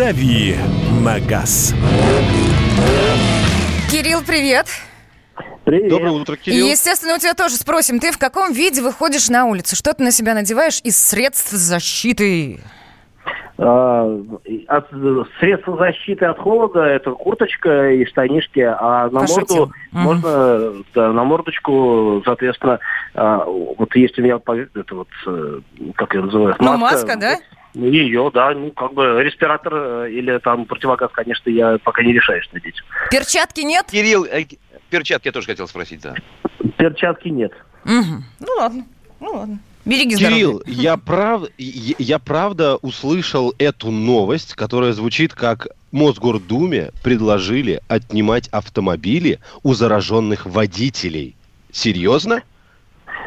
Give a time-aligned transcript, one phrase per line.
[0.00, 0.56] «Дави
[1.04, 1.74] на газ».
[3.92, 4.66] Кирилл, привет.
[5.64, 5.90] Привет.
[5.90, 6.68] Доброе утро, И, Кирилл.
[6.68, 9.76] естественно, у тебя тоже спросим, ты в каком виде выходишь на улицу?
[9.76, 12.60] Что ты на себя надеваешь из средств защиты?
[13.58, 14.18] А,
[14.68, 14.88] от
[15.38, 19.56] средства защиты от холода это курточка и штанишки, а на Пошутил.
[19.58, 20.02] морду Мгм.
[20.02, 22.78] можно, да, на мордочку, соответственно,
[23.12, 25.60] а, вот есть у меня это вот, э,
[25.94, 27.36] как ее называют, Ну, маска, да?
[27.74, 32.48] Ее, да, ну, как бы респиратор э, или там противогаз, конечно, я пока не решаюсь
[32.52, 32.82] надеть.
[33.10, 33.86] Перчатки нет?
[33.90, 34.44] Кирилл, э,
[34.90, 36.14] перчатки я тоже хотел спросить, да.
[36.76, 37.52] Перчатки нет.
[37.84, 38.24] Мгм.
[38.40, 38.84] Ну ладно,
[39.20, 39.58] ну ладно.
[39.84, 40.38] Береги здоровье.
[40.38, 41.42] Кирилл, я, прав...
[41.58, 50.44] я я правда услышал эту новость, которая звучит как Мосгордуме предложили отнимать автомобили у зараженных
[50.46, 51.36] водителей.
[51.72, 52.42] Серьезно?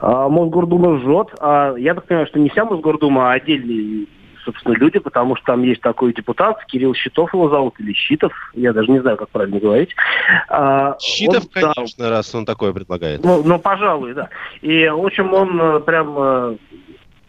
[0.00, 1.28] А Мосгордума жжет.
[1.40, 4.06] А я так понимаю, что не вся Мосгордума, а отдельные,
[4.44, 8.72] собственно, люди, потому что там есть такой депутат, Кирилл Щитов его зовут, или Щитов, я
[8.72, 9.90] даже не знаю, как правильно говорить.
[10.48, 13.24] А, Щитов, он, да, конечно, раз он такое предлагает.
[13.24, 14.28] ну, ну, пожалуй, да.
[14.62, 16.56] И, в общем, он э, прям, э,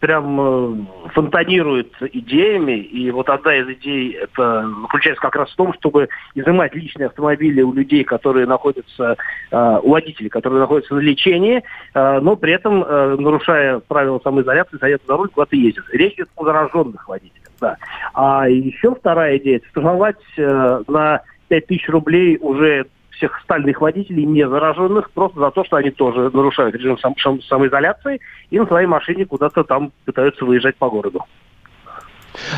[0.00, 2.78] прям э, фонтанирует идеями.
[2.78, 7.62] И вот одна из идей это заключается как раз в том, чтобы изымать личные автомобили
[7.62, 9.16] у людей, которые находятся,
[9.50, 11.62] э, у водителей, которые находятся на лечении,
[11.94, 15.84] э, но при этом, нарушая правила самоизоляции, садятся за руль, куда-то ездят.
[15.92, 17.76] Речь идет о зараженных водителях, да.
[18.14, 22.86] А еще вторая идея, это на 5000 рублей уже
[23.16, 28.20] всех стальных водителей, не зараженных, просто за то, что они тоже нарушают режим сам- самоизоляции
[28.50, 31.20] и на своей машине куда-то там пытаются выезжать по городу.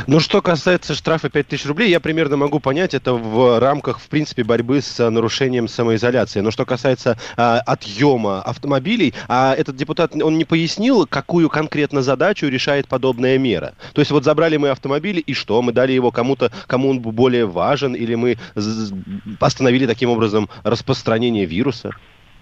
[0.07, 4.45] Ну, что касается штрафа 5000 рублей, я примерно могу понять, это в рамках, в принципе,
[4.45, 6.41] борьбы с нарушением самоизоляции.
[6.41, 12.47] Но что касается а, отъема автомобилей, а этот депутат, он не пояснил, какую конкретно задачу
[12.47, 13.75] решает подобная мера.
[13.93, 15.61] То есть вот забрали мы автомобили, и что?
[15.62, 18.39] Мы дали его кому-то, кому он более важен, или мы
[19.41, 21.93] остановили таким образом распространение вируса?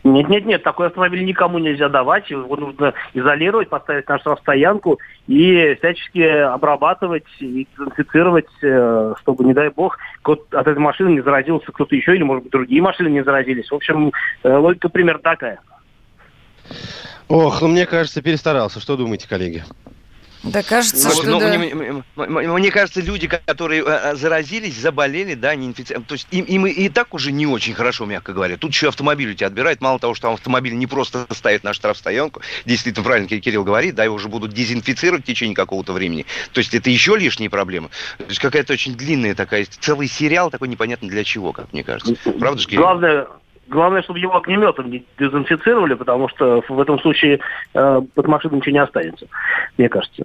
[0.07, 5.75] Нет, нет, нет, такой автомобиль никому нельзя давать, его нужно изолировать, поставить на штрафстоянку и
[5.79, 11.97] всячески обрабатывать и дезинфицировать, э, чтобы, не дай бог, от этой машины не заразился кто-то
[11.97, 13.69] еще, или, может быть, другие машины не заразились.
[13.69, 14.13] В общем,
[14.45, 15.59] э, логика примерно такая.
[17.27, 18.79] Ох, ну мне кажется, перестарался.
[18.79, 19.65] Что думаете, коллеги?
[20.47, 21.49] Да кажется, Ну, что ну, да.
[21.59, 26.15] мне, мне- мне- мне кажется, люди, которые э, э, заразились, заболели, да, не инфицированы, то
[26.15, 28.57] есть им, им и- так уже не очень хорошо, мягко говоря.
[28.57, 29.81] Тут еще автомобиль у тебя отбирают.
[29.81, 33.95] Мало того, что там автомобиль не просто ставит на штрафстоянку, действительно правильно Ки- Кирилл говорит,
[33.95, 36.27] да, его уже будут дезинфицировать в течение какого-то времени.
[36.53, 37.89] То есть это еще лишние проблемы.
[38.19, 42.15] То есть какая-то очень длинная такая, целый сериал такой непонятно для чего, как мне кажется.
[42.39, 42.83] Правда же, Кирилл?
[42.83, 43.27] Главное,
[43.69, 47.41] главное, чтобы его огнеметом не дезинфицировали, потому что в этом случае
[47.75, 49.27] э, под машиной ничего не останется,
[49.79, 50.25] мне кажется.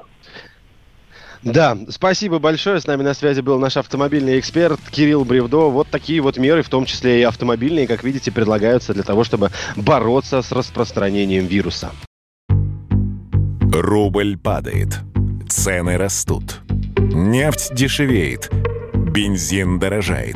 [1.44, 2.79] Да, спасибо большое.
[2.79, 5.72] С нами на связи был наш автомобильный эксперт Кирилл Бревдо.
[5.72, 9.50] Вот такие вот меры, в том числе и автомобильные, как видите, предлагаются для того, чтобы
[9.75, 11.91] бороться с распространением вируса.
[13.73, 15.00] Рубль падает.
[15.50, 16.62] Цены растут.
[16.97, 18.52] Нефть дешевеет.
[18.94, 20.35] Бензин дорожает.